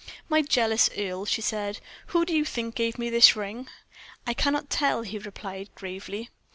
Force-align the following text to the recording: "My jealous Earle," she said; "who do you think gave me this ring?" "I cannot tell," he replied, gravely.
"My 0.29 0.41
jealous 0.41 0.89
Earle," 0.97 1.25
she 1.25 1.41
said; 1.43 1.79
"who 2.07 2.25
do 2.25 2.35
you 2.35 2.43
think 2.43 2.73
gave 2.73 2.97
me 2.97 3.11
this 3.11 3.35
ring?" 3.35 3.67
"I 4.25 4.33
cannot 4.33 4.67
tell," 4.71 5.03
he 5.03 5.19
replied, 5.19 5.69
gravely. 5.75 6.31